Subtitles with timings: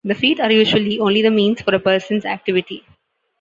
[0.03, 2.83] The feet are usually only the means for a person's activity.